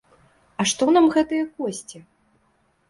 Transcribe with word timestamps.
А 0.63 0.65
што 0.71 0.83
нам 0.95 1.05
гэтыя 1.17 1.43
косці? 1.55 2.05